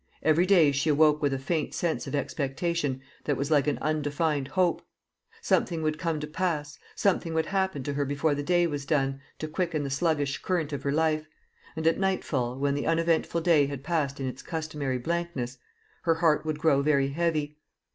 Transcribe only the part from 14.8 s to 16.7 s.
blankness, her heart would